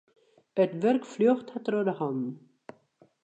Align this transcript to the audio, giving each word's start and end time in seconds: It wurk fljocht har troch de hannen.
It 0.63 0.71
wurk 0.81 1.03
fljocht 1.13 1.47
har 1.51 1.63
troch 1.65 1.85
de 1.87 1.93
hannen. 1.99 2.31